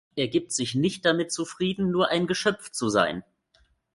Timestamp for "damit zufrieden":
1.05-1.91